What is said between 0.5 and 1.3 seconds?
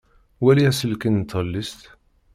aselkin n